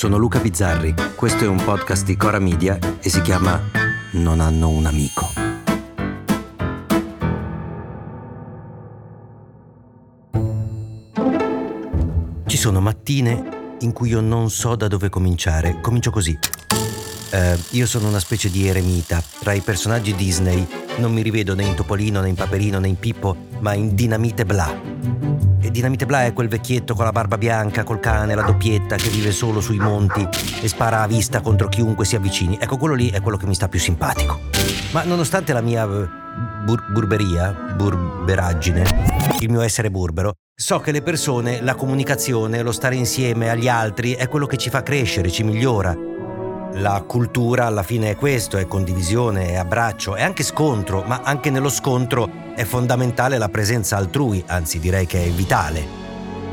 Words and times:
sono 0.00 0.16
Luca 0.16 0.38
Bizzarri, 0.38 0.94
questo 1.14 1.44
è 1.44 1.46
un 1.46 1.62
podcast 1.62 2.06
di 2.06 2.16
Cora 2.16 2.38
Media 2.38 2.78
e 3.02 3.10
si 3.10 3.20
chiama 3.20 3.60
Non 4.12 4.40
hanno 4.40 4.70
un 4.70 4.86
amico. 4.86 5.28
Ci 12.46 12.56
sono 12.56 12.80
mattine 12.80 13.76
in 13.80 13.92
cui 13.92 14.08
io 14.08 14.22
non 14.22 14.48
so 14.48 14.74
da 14.74 14.88
dove 14.88 15.10
cominciare. 15.10 15.82
Comincio 15.82 16.10
così. 16.10 16.38
Eh, 17.32 17.58
io 17.72 17.84
sono 17.84 18.08
una 18.08 18.20
specie 18.20 18.50
di 18.50 18.66
eremita. 18.66 19.22
Tra 19.40 19.52
i 19.52 19.60
personaggi 19.60 20.14
Disney 20.14 20.66
non 20.96 21.12
mi 21.12 21.20
rivedo 21.20 21.54
né 21.54 21.64
in 21.64 21.74
Topolino, 21.74 22.22
né 22.22 22.30
in 22.30 22.36
Paperino, 22.36 22.78
né 22.78 22.88
in 22.88 22.98
Pippo, 22.98 23.36
ma 23.58 23.74
in 23.74 23.94
Dinamite 23.94 24.46
Bla. 24.46 25.49
Dinamite 25.70 26.04
Bla 26.04 26.24
è 26.24 26.32
quel 26.32 26.48
vecchietto 26.48 26.94
con 26.94 27.04
la 27.04 27.12
barba 27.12 27.38
bianca, 27.38 27.84
col 27.84 28.00
cane, 28.00 28.34
la 28.34 28.42
doppietta, 28.42 28.96
che 28.96 29.08
vive 29.08 29.30
solo 29.30 29.60
sui 29.60 29.78
monti 29.78 30.26
e 30.60 30.66
spara 30.66 31.02
a 31.02 31.06
vista 31.06 31.40
contro 31.40 31.68
chiunque 31.68 32.04
si 32.04 32.16
avvicini. 32.16 32.58
Ecco, 32.60 32.76
quello 32.76 32.94
lì 32.94 33.10
è 33.10 33.20
quello 33.20 33.36
che 33.36 33.46
mi 33.46 33.54
sta 33.54 33.68
più 33.68 33.78
simpatico. 33.78 34.40
Ma 34.90 35.04
nonostante 35.04 35.52
la 35.52 35.60
mia 35.60 35.84
eh, 35.84 36.08
bur- 36.64 36.90
burberia, 36.90 37.52
burberaggine, 37.76 38.82
il 39.38 39.48
mio 39.48 39.60
essere 39.60 39.90
burbero, 39.90 40.34
so 40.54 40.80
che 40.80 40.90
le 40.90 41.02
persone, 41.02 41.62
la 41.62 41.76
comunicazione, 41.76 42.62
lo 42.62 42.72
stare 42.72 42.96
insieme 42.96 43.48
agli 43.48 43.68
altri 43.68 44.14
è 44.14 44.28
quello 44.28 44.46
che 44.46 44.56
ci 44.56 44.70
fa 44.70 44.82
crescere, 44.82 45.30
ci 45.30 45.44
migliora. 45.44 46.09
La 46.74 47.02
cultura 47.06 47.66
alla 47.66 47.82
fine 47.82 48.10
è 48.10 48.16
questo, 48.16 48.56
è 48.56 48.66
condivisione, 48.66 49.50
è 49.50 49.56
abbraccio, 49.56 50.14
è 50.14 50.22
anche 50.22 50.44
scontro, 50.44 51.02
ma 51.02 51.20
anche 51.22 51.50
nello 51.50 51.68
scontro 51.68 52.30
è 52.54 52.64
fondamentale 52.64 53.38
la 53.38 53.48
presenza 53.48 53.96
altrui, 53.96 54.42
anzi 54.46 54.78
direi 54.78 55.04
che 55.04 55.24
è 55.24 55.28
vitale. 55.28 55.84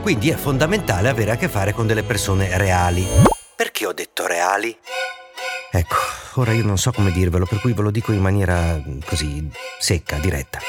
Quindi 0.02 0.30
è 0.30 0.36
fondamentale 0.36 1.10
avere 1.10 1.32
a 1.32 1.36
che 1.36 1.48
fare 1.48 1.72
con 1.72 1.86
delle 1.86 2.04
persone 2.04 2.58
reali. 2.58 3.06
Perché 3.56 3.86
ho 3.86 3.94
detto 3.94 4.26
reali? 4.26 4.76
Ecco, 5.72 5.96
ora 6.36 6.52
io 6.52 6.64
non 6.64 6.78
so 6.78 6.92
come 6.92 7.12
dirvelo, 7.12 7.46
per 7.46 7.62
cui 7.62 7.74
ve 7.74 7.84
lo 7.84 7.92
dico 7.92 8.12
in 8.12 8.22
maniera 8.22 8.82
così 9.06 9.48
secca, 9.80 10.18
diretta. 10.18 10.60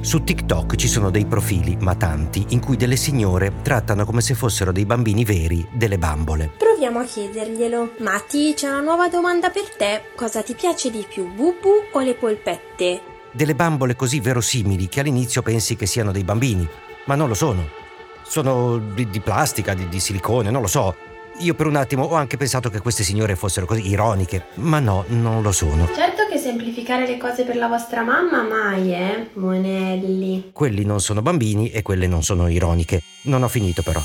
Su 0.00 0.24
TikTok 0.24 0.74
ci 0.74 0.88
sono 0.88 1.10
dei 1.10 1.26
profili, 1.26 1.76
ma 1.80 1.94
tanti, 1.94 2.46
in 2.50 2.60
cui 2.60 2.76
delle 2.76 2.96
signore 2.96 3.62
trattano 3.62 4.04
come 4.04 4.20
se 4.20 4.34
fossero 4.34 4.72
dei 4.72 4.84
bambini 4.84 5.24
veri 5.24 5.66
delle 5.72 5.98
bambole. 5.98 6.52
Proviamo 6.78 7.04
a 7.04 7.08
chiederglielo. 7.08 7.94
Matti, 7.98 8.54
c'è 8.54 8.68
una 8.68 8.80
nuova 8.80 9.08
domanda 9.08 9.50
per 9.50 9.68
te. 9.74 10.00
Cosa 10.14 10.44
ti 10.44 10.54
piace 10.54 10.92
di 10.92 11.04
più, 11.08 11.26
Bubu 11.26 11.70
o 11.90 11.98
le 11.98 12.14
polpette? 12.14 13.00
Delle 13.32 13.56
bambole 13.56 13.96
così 13.96 14.20
verosimili 14.20 14.86
che 14.86 15.00
all'inizio 15.00 15.42
pensi 15.42 15.74
che 15.74 15.86
siano 15.86 16.12
dei 16.12 16.22
bambini, 16.22 16.64
ma 17.06 17.16
non 17.16 17.26
lo 17.26 17.34
sono. 17.34 17.68
Sono 18.22 18.78
di, 18.78 19.10
di 19.10 19.18
plastica, 19.18 19.74
di, 19.74 19.88
di 19.88 19.98
silicone, 19.98 20.52
non 20.52 20.60
lo 20.60 20.68
so. 20.68 20.94
Io 21.38 21.54
per 21.54 21.66
un 21.66 21.74
attimo 21.74 22.04
ho 22.04 22.14
anche 22.14 22.36
pensato 22.36 22.70
che 22.70 22.78
queste 22.78 23.02
signore 23.02 23.34
fossero 23.34 23.66
così 23.66 23.88
ironiche, 23.88 24.46
ma 24.54 24.78
no, 24.78 25.02
non 25.08 25.42
lo 25.42 25.50
sono. 25.50 25.88
Certo 25.92 26.28
che 26.30 26.38
semplificare 26.38 27.08
le 27.08 27.18
cose 27.18 27.42
per 27.42 27.56
la 27.56 27.66
vostra 27.66 28.02
mamma 28.02 28.44
mai, 28.44 28.94
eh, 28.94 29.30
Monelli. 29.32 30.50
Quelli 30.52 30.84
non 30.84 31.00
sono 31.00 31.22
bambini 31.22 31.70
e 31.72 31.82
quelle 31.82 32.06
non 32.06 32.22
sono 32.22 32.46
ironiche. 32.46 33.02
Non 33.22 33.42
ho 33.42 33.48
finito 33.48 33.82
però. 33.82 34.00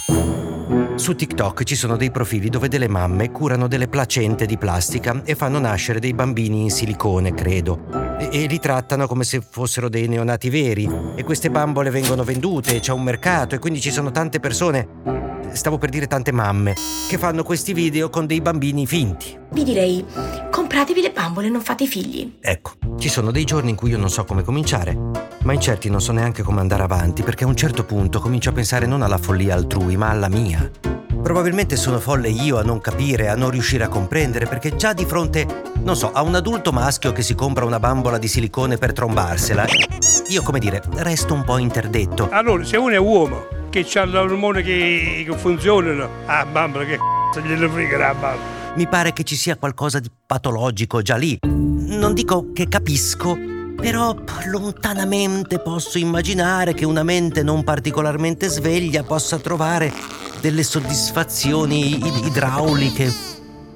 Su 0.95 1.16
TikTok 1.16 1.63
ci 1.63 1.75
sono 1.75 1.97
dei 1.97 2.11
profili 2.11 2.49
dove 2.49 2.67
delle 2.67 2.88
mamme 2.88 3.31
curano 3.31 3.67
delle 3.67 3.88
placente 3.88 4.45
di 4.45 4.58
plastica 4.58 5.22
e 5.25 5.36
fanno 5.36 5.59
nascere 5.59 5.99
dei 5.99 6.13
bambini 6.13 6.61
in 6.61 6.69
silicone, 6.69 7.33
credo. 7.33 7.86
E, 8.19 8.30
e 8.31 8.45
li 8.45 8.59
trattano 8.59 9.08
come 9.08 9.23
se 9.23 9.41
fossero 9.41 9.89
dei 9.89 10.08
neonati 10.08 10.49
veri. 10.49 10.89
E 11.16 11.23
queste 11.23 11.49
bambole 11.49 11.89
vengono 11.89 12.23
vendute, 12.23 12.80
c'è 12.80 12.92
un 12.92 13.03
mercato 13.03 13.55
e 13.55 13.59
quindi 13.59 13.82
ci 13.82 13.92
sono 13.92 14.11
tante 14.11 14.39
persone 14.39 15.32
stavo 15.53 15.77
per 15.77 15.89
dire 15.89 16.08
tante 16.08 16.32
mamme, 16.32 16.73
che 17.08 17.17
fanno 17.17 17.43
questi 17.43 17.73
video 17.73 18.09
con 18.09 18.26
dei 18.26 18.42
bambini 18.42 18.86
finti. 18.86 19.37
Vi 19.52 19.64
direi, 19.64 20.03
compratevi 20.49 21.02
le 21.02 21.11
bambole, 21.11 21.49
non 21.49 21.61
fate 21.61 21.86
figli. 21.86 22.37
Ecco, 22.42 22.71
ci 22.98 23.09
sono 23.09 23.32
dei 23.32 23.43
giorni 23.43 23.70
in 23.70 23.76
cui 23.76 23.92
io 23.92 23.98
non 23.98 24.09
so 24.09 24.26
come 24.26 24.43
cominciare, 24.43 24.98
ma 25.43 25.54
in 25.54 25.59
certi 25.59 25.89
non 25.89 26.02
so 26.02 26.11
neanche 26.11 26.43
come 26.43 26.59
andare 26.59 26.83
avanti, 26.83 27.23
perché 27.23 27.43
a 27.43 27.48
un 27.48 27.55
certo 27.55 27.83
punto 27.83 28.20
comincio 28.20 28.49
a 28.49 28.54
pensare 28.54 28.86
non 28.86 29.02
alla 29.02 29.17
follia 29.17 29.55
altrui, 29.55 29.98
ma 29.98 30.09
alla 30.09 30.30
mia. 30.30 30.70
Probabilmente 31.21 31.77
sono 31.77 31.99
folle 31.99 32.30
io 32.30 32.58
a 32.58 32.64
non 32.64 32.81
capire, 32.81 33.30
a 33.30 33.36
non 33.36 33.49
riuscire 33.49 33.86
a 33.86 33.87
comprendere, 33.87 34.45
perché 34.45 34.76
già 34.76 34.92
di 34.92 35.05
fronte, 35.05 35.45
non 35.82 35.95
so, 35.95 36.11
a 36.11 36.21
un 36.21 36.36
adulto 36.36 36.71
maschio 36.71 37.14
che 37.14 37.21
si 37.21 37.33
compra 37.33 37.64
una 37.64 37.80
bambola 37.80 38.17
di 38.17 38.27
silicone 38.27 38.77
per 38.77 38.92
trombarsela, 38.92 39.65
io 40.27 40.42
come 40.42 40.59
dire, 40.59 40.82
resto 40.95 41.33
un 41.33 41.43
po' 41.43 41.58
interdetto. 41.58 42.27
Allora, 42.30 42.65
se 42.65 42.76
uno 42.76 42.93
è 42.93 42.98
uomo 42.98 43.45
che 43.70 43.87
ha 43.95 44.05
l'ormone 44.05 44.61
che, 44.61 45.23
che 45.26 45.37
funzionano, 45.37 46.09
ah 46.26 46.45
bambola 46.45 46.83
che 46.83 46.98
c***o 46.98 47.39
glielo 47.39 47.70
frega 47.70 47.98
la 47.98 48.14
bambola. 48.14 48.61
Mi 48.76 48.87
pare 48.87 49.14
che 49.14 49.23
ci 49.23 49.36
sia 49.36 49.55
qualcosa 49.55 49.99
di 49.99 50.09
patologico 50.26 51.02
già 51.02 51.15
lì. 51.15 51.37
Non 51.43 52.14
dico 52.14 52.52
che 52.53 52.67
capisco, 52.67 53.37
però 53.83 54.16
lontanamente 54.45 55.60
posso 55.60 55.98
immaginare 55.98 56.73
che 56.73 56.86
una 56.86 57.04
mente 57.04 57.44
non 57.44 57.66
particolarmente 57.66 58.48
sveglia 58.48 59.04
possa 59.04 59.39
trovare 59.39 59.92
delle 60.39 60.64
soddisfazioni 60.64 61.98
id- 61.98 62.26
idrauliche. 62.27 63.14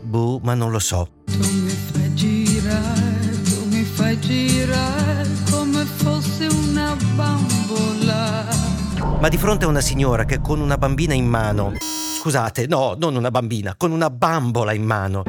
Boh, 0.02 0.40
ma 0.42 0.54
non 0.54 0.72
lo 0.72 0.80
so. 0.80 1.10
Tu 1.26 1.38
mi 1.38 1.70
fai 1.92 2.16
girare, 2.16 3.42
tu 3.44 3.66
mi 3.66 3.84
fai 3.84 4.18
girare 4.22 5.28
come 5.52 5.84
fosse 5.84 6.48
una 6.48 6.96
bambola. 7.14 8.46
Ma 9.20 9.28
di 9.28 9.38
fronte 9.38 9.66
a 9.66 9.68
una 9.68 9.82
signora 9.82 10.24
che 10.24 10.40
con 10.40 10.62
una 10.62 10.78
bambina 10.78 11.16
in 11.16 11.28
mano, 11.28 11.74
scusate, 12.18 12.66
no, 12.66 12.96
non 12.98 13.18
una 13.18 13.30
bambina, 13.30 13.76
con 13.76 13.92
una 13.92 14.10
bambola 14.10 14.72
in 14.72 14.86
mano, 14.86 15.24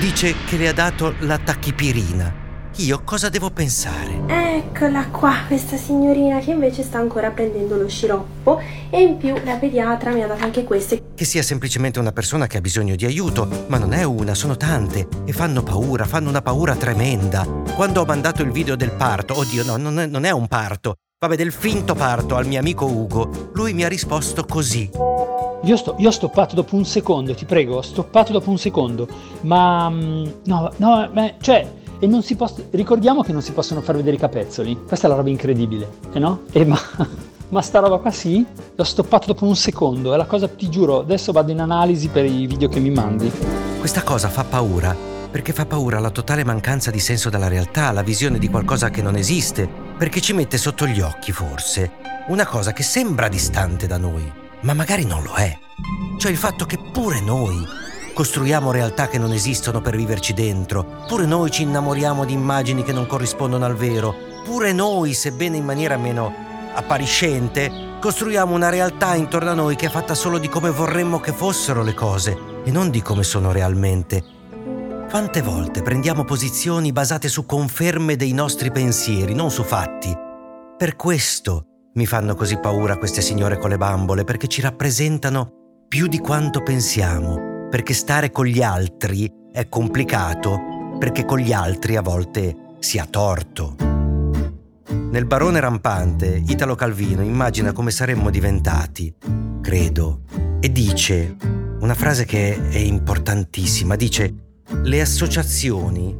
dice 0.00 0.34
che 0.44 0.56
le 0.56 0.66
ha 0.66 0.72
dato 0.72 1.14
la 1.20 1.38
tachipirina. 1.38 2.42
Io 2.78 3.02
cosa 3.04 3.28
devo 3.28 3.50
pensare? 3.50 4.22
Eccola 4.26 5.06
qua, 5.06 5.44
questa 5.46 5.76
signorina 5.76 6.40
che 6.40 6.50
invece 6.50 6.82
sta 6.82 6.98
ancora 6.98 7.30
prendendo 7.30 7.76
lo 7.76 7.88
sciroppo 7.88 8.60
e 8.90 9.00
in 9.00 9.16
più 9.16 9.32
la 9.44 9.54
pediatra 9.54 10.10
mi 10.10 10.24
ha 10.24 10.26
dato 10.26 10.42
anche 10.42 10.64
queste. 10.64 11.12
Che 11.14 11.24
sia 11.24 11.44
semplicemente 11.44 12.00
una 12.00 12.10
persona 12.10 12.48
che 12.48 12.56
ha 12.56 12.60
bisogno 12.60 12.96
di 12.96 13.04
aiuto, 13.04 13.46
ma 13.68 13.78
non 13.78 13.92
è 13.92 14.02
una, 14.02 14.34
sono 14.34 14.56
tante 14.56 15.06
e 15.24 15.32
fanno 15.32 15.62
paura, 15.62 16.04
fanno 16.04 16.28
una 16.28 16.42
paura 16.42 16.74
tremenda. 16.74 17.46
Quando 17.76 18.00
ho 18.00 18.04
mandato 18.04 18.42
il 18.42 18.50
video 18.50 18.74
del 18.74 18.90
parto, 18.90 19.38
oddio 19.38 19.62
no, 19.62 19.76
non 19.76 20.00
è, 20.00 20.06
non 20.06 20.24
è 20.24 20.32
un 20.32 20.48
parto, 20.48 20.96
vabbè 21.20 21.36
del 21.36 21.52
finto 21.52 21.94
parto 21.94 22.34
al 22.34 22.46
mio 22.46 22.58
amico 22.58 22.86
Ugo, 22.86 23.50
lui 23.54 23.72
mi 23.72 23.84
ha 23.84 23.88
risposto 23.88 24.44
così. 24.44 24.90
Io, 25.62 25.76
sto, 25.76 25.94
io 25.98 26.08
ho 26.08 26.12
stoppato 26.12 26.56
dopo 26.56 26.74
un 26.74 26.84
secondo, 26.84 27.36
ti 27.36 27.44
prego, 27.44 27.76
ho 27.76 27.82
stoppato 27.82 28.32
dopo 28.32 28.50
un 28.50 28.58
secondo. 28.58 29.06
Ma 29.42 29.88
mm, 29.88 30.26
no, 30.46 30.72
no, 30.76 31.08
ma, 31.12 31.32
cioè, 31.40 31.82
e 32.04 32.06
non 32.06 32.22
si 32.22 32.36
poss- 32.36 32.64
ricordiamo 32.72 33.22
che 33.22 33.32
non 33.32 33.40
si 33.40 33.52
possono 33.52 33.80
far 33.80 33.96
vedere 33.96 34.16
i 34.16 34.18
capezzoli. 34.18 34.78
Questa 34.86 35.06
è 35.06 35.08
la 35.08 35.16
roba 35.16 35.30
incredibile, 35.30 35.88
eh 36.12 36.18
no? 36.18 36.42
E 36.52 36.66
ma, 36.66 36.78
ma 37.48 37.62
sta 37.62 37.78
roba 37.78 37.96
qua 37.96 38.10
sì? 38.10 38.44
L'ho 38.74 38.84
stoppato 38.84 39.28
dopo 39.28 39.46
un 39.46 39.56
secondo, 39.56 40.12
è 40.12 40.18
la 40.18 40.26
cosa, 40.26 40.46
ti 40.46 40.68
giuro, 40.68 41.00
adesso 41.00 41.32
vado 41.32 41.50
in 41.50 41.60
analisi 41.60 42.08
per 42.08 42.26
i 42.26 42.46
video 42.46 42.68
che 42.68 42.78
mi 42.78 42.90
mandi. 42.90 43.32
Questa 43.78 44.02
cosa 44.02 44.28
fa 44.28 44.44
paura 44.44 44.94
perché 45.30 45.52
fa 45.54 45.64
paura 45.64 45.98
la 45.98 46.10
totale 46.10 46.44
mancanza 46.44 46.90
di 46.92 47.00
senso 47.00 47.30
della 47.30 47.48
realtà, 47.48 47.90
la 47.90 48.02
visione 48.02 48.38
di 48.38 48.48
qualcosa 48.48 48.90
che 48.90 49.02
non 49.02 49.16
esiste, 49.16 49.66
perché 49.98 50.20
ci 50.20 50.32
mette 50.32 50.58
sotto 50.58 50.86
gli 50.86 51.00
occhi 51.00 51.32
forse 51.32 51.90
una 52.28 52.46
cosa 52.46 52.72
che 52.72 52.84
sembra 52.84 53.28
distante 53.28 53.86
da 53.86 53.96
noi, 53.96 54.30
ma 54.60 54.74
magari 54.74 55.04
non 55.04 55.22
lo 55.22 55.34
è. 55.34 55.58
Cioè 56.18 56.30
il 56.30 56.36
fatto 56.36 56.66
che 56.66 56.78
pure 56.92 57.20
noi 57.20 57.66
costruiamo 58.14 58.70
realtà 58.70 59.08
che 59.08 59.18
non 59.18 59.32
esistono 59.32 59.80
per 59.80 59.96
viverci 59.96 60.32
dentro, 60.32 61.02
pure 61.06 61.26
noi 61.26 61.50
ci 61.50 61.62
innamoriamo 61.62 62.24
di 62.24 62.32
immagini 62.32 62.84
che 62.84 62.92
non 62.92 63.06
corrispondono 63.06 63.66
al 63.66 63.74
vero, 63.74 64.14
pure 64.44 64.72
noi, 64.72 65.12
sebbene 65.12 65.56
in 65.56 65.64
maniera 65.64 65.96
meno 65.96 66.32
appariscente, 66.74 67.98
costruiamo 68.00 68.54
una 68.54 68.68
realtà 68.68 69.14
intorno 69.14 69.50
a 69.50 69.54
noi 69.54 69.76
che 69.76 69.86
è 69.86 69.90
fatta 69.90 70.14
solo 70.14 70.38
di 70.38 70.48
come 70.48 70.70
vorremmo 70.70 71.20
che 71.20 71.32
fossero 71.32 71.82
le 71.82 71.94
cose 71.94 72.38
e 72.64 72.70
non 72.70 72.90
di 72.90 73.02
come 73.02 73.24
sono 73.24 73.52
realmente. 73.52 74.22
Quante 75.10 75.42
volte 75.42 75.82
prendiamo 75.82 76.24
posizioni 76.24 76.92
basate 76.92 77.28
su 77.28 77.44
conferme 77.46 78.16
dei 78.16 78.32
nostri 78.32 78.70
pensieri, 78.70 79.34
non 79.34 79.50
su 79.50 79.62
fatti? 79.62 80.16
Per 80.76 80.96
questo 80.96 81.66
mi 81.94 82.06
fanno 82.06 82.34
così 82.34 82.58
paura 82.58 82.96
queste 82.96 83.20
signore 83.20 83.58
con 83.58 83.70
le 83.70 83.76
bambole, 83.76 84.24
perché 84.24 84.48
ci 84.48 84.60
rappresentano 84.60 85.48
più 85.88 86.08
di 86.08 86.18
quanto 86.18 86.62
pensiamo, 86.62 87.53
perché 87.74 87.92
stare 87.92 88.30
con 88.30 88.46
gli 88.46 88.62
altri 88.62 89.28
è 89.50 89.68
complicato, 89.68 90.96
perché 90.96 91.24
con 91.24 91.40
gli 91.40 91.52
altri 91.52 91.96
a 91.96 92.02
volte 92.02 92.76
si 92.78 92.98
ha 93.00 93.04
torto. 93.04 93.74
Nel 95.10 95.24
barone 95.24 95.58
rampante, 95.58 96.40
Italo 96.46 96.76
Calvino 96.76 97.22
immagina 97.22 97.72
come 97.72 97.90
saremmo 97.90 98.30
diventati, 98.30 99.12
credo, 99.60 100.20
e 100.60 100.70
dice 100.70 101.34
una 101.80 101.94
frase 101.94 102.24
che 102.24 102.68
è 102.68 102.78
importantissima, 102.78 103.96
dice 103.96 104.34
le 104.84 105.00
associazioni 105.00 106.16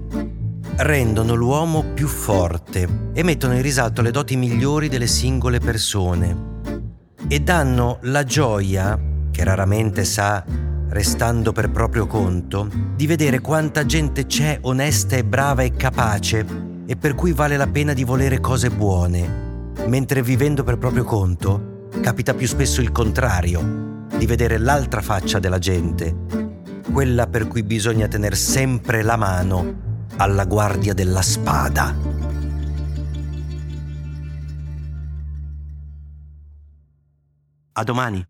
rendono 0.78 1.34
l'uomo 1.34 1.84
più 1.94 2.08
forte 2.08 3.10
e 3.12 3.22
mettono 3.22 3.54
in 3.54 3.62
risalto 3.62 4.02
le 4.02 4.10
doti 4.10 4.34
migliori 4.34 4.88
delle 4.88 5.06
singole 5.06 5.60
persone 5.60 6.36
e 7.28 7.38
danno 7.38 7.98
la 8.02 8.24
gioia, 8.24 9.00
che 9.30 9.44
raramente 9.44 10.04
sa 10.04 10.44
restando 10.88 11.52
per 11.52 11.70
proprio 11.70 12.06
conto, 12.06 12.68
di 12.94 13.06
vedere 13.06 13.40
quanta 13.40 13.84
gente 13.84 14.26
c'è 14.26 14.58
onesta 14.62 15.16
e 15.16 15.24
brava 15.24 15.62
e 15.62 15.72
capace 15.72 16.46
e 16.86 16.96
per 16.96 17.14
cui 17.14 17.32
vale 17.32 17.56
la 17.56 17.66
pena 17.66 17.92
di 17.92 18.04
volere 18.04 18.40
cose 18.40 18.70
buone, 18.70 19.72
mentre 19.86 20.22
vivendo 20.22 20.62
per 20.62 20.78
proprio 20.78 21.04
conto 21.04 21.72
capita 22.00 22.34
più 22.34 22.46
spesso 22.46 22.80
il 22.80 22.92
contrario, 22.92 24.06
di 24.16 24.26
vedere 24.26 24.58
l'altra 24.58 25.00
faccia 25.00 25.38
della 25.38 25.58
gente, 25.58 26.14
quella 26.92 27.26
per 27.26 27.48
cui 27.48 27.62
bisogna 27.62 28.08
tenere 28.08 28.36
sempre 28.36 29.02
la 29.02 29.16
mano 29.16 29.82
alla 30.16 30.44
guardia 30.44 30.94
della 30.94 31.22
spada. 31.22 31.94
A 37.76 37.82
domani. 37.82 38.24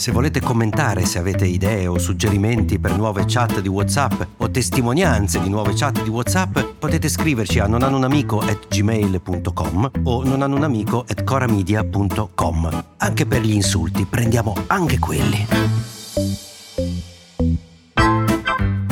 Se 0.00 0.12
volete 0.12 0.40
commentare, 0.40 1.04
se 1.04 1.18
avete 1.18 1.44
idee 1.44 1.86
o 1.86 1.98
suggerimenti 1.98 2.78
per 2.78 2.96
nuove 2.96 3.26
chat 3.26 3.60
di 3.60 3.68
WhatsApp 3.68 4.22
o 4.38 4.50
testimonianze 4.50 5.42
di 5.42 5.50
nuove 5.50 5.74
chat 5.74 6.02
di 6.02 6.08
WhatsApp, 6.08 6.58
potete 6.78 7.06
scriverci 7.06 7.58
a 7.58 7.66
nonanunamico@gmail.com 7.66 9.90
o 10.04 10.24
nonanunamico@coramedia.com. 10.24 12.84
Anche 12.96 13.26
per 13.26 13.42
gli 13.42 13.52
insulti, 13.52 14.06
prendiamo 14.06 14.54
anche 14.68 14.98
quelli. 14.98 15.46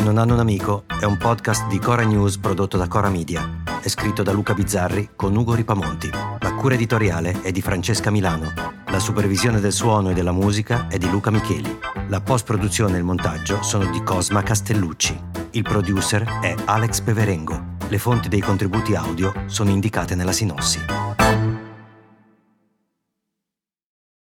Non 0.03 0.19
hanno 0.19 0.35
un 0.35 0.41
amico 0.41 0.85
è 1.01 1.07
un 1.07 1.17
podcast 1.17 1.69
di 1.69 1.79
Cora 1.79 2.03
News 2.03 2.37
prodotto 2.37 2.77
da 2.77 2.87
Cora 2.87 3.09
Media. 3.09 3.68
È 3.81 3.89
scritto 3.89 4.25
da 4.25 4.33
Luca 4.33 4.55
Bizzarri 4.55 5.11
con 5.15 5.37
Ugo 5.37 5.55
Ripamonti. 5.55 6.11
La 6.41 6.55
cura 6.55 6.75
editoriale 6.75 7.43
è 7.43 7.53
di 7.53 7.63
Francesca 7.63 8.11
Milano. 8.11 8.53
La 8.87 8.99
supervisione 8.99 9.61
del 9.61 9.73
suono 9.73 10.11
e 10.11 10.15
della 10.15 10.33
musica 10.33 10.89
è 10.89 10.99
di 10.99 11.09
Luca 11.09 11.31
Micheli. 11.31 11.79
La 12.09 12.21
post-produzione 12.21 12.97
e 12.97 12.99
il 12.99 13.05
montaggio 13.05 13.63
sono 13.63 13.89
di 13.91 14.03
Cosma 14.03 14.43
Castellucci. 14.43 15.19
Il 15.53 15.63
producer 15.63 16.25
è 16.41 16.55
Alex 16.65 17.01
Peverengo. 17.01 17.77
Le 17.89 17.99
fonti 17.99 18.29
dei 18.29 18.41
contributi 18.41 18.97
audio 18.97 19.33
sono 19.47 19.71
indicate 19.71 20.17
nella 20.17 20.33
sinossi. 20.33 20.81